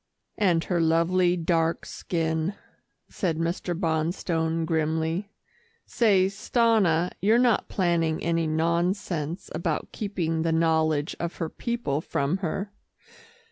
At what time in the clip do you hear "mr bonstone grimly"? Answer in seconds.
3.37-5.29